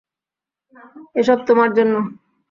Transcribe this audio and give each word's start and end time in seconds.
এসব 1.15 1.37
তোমার 1.47 1.69
জন্য। 1.77 1.93